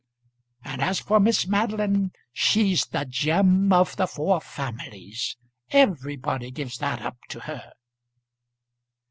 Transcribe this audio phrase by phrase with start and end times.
[0.63, 5.37] And as for Miss Madeline, she's the gem of the four families.
[5.69, 7.73] Everybody gives that up to her."